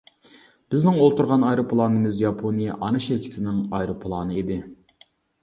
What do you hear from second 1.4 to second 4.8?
ئايروپىلانىمىز ياپونىيە «ئانا» شىركىتىنىڭ ئايروپىلانى ئىدى.